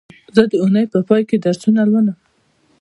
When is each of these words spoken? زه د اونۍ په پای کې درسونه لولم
زه 0.35 0.41
د 0.51 0.53
اونۍ 0.63 0.85
په 0.93 0.99
پای 1.07 1.21
کې 1.29 1.37
درسونه 1.45 1.81
لولم 1.89 2.17